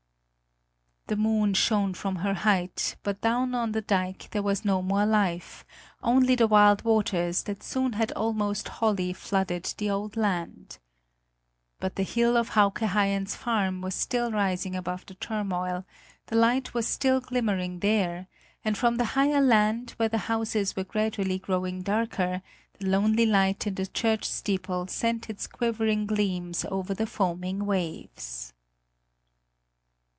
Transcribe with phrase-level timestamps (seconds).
[1.07, 5.05] The moon shone from her height, but down on the dike there was no more
[5.05, 5.65] life,
[6.01, 10.77] only the wild waters that soon had almost wholly flooded the old land.
[11.81, 15.83] But the hill of Hauke Haien's farm was still rising above the turmoil,
[16.27, 18.27] the light was still glimmering there
[18.63, 22.41] and from the higher land, where the houses were gradually growing darker,
[22.79, 28.53] the lonely light in the church steeple sent its quivering gleams over the foaming waves.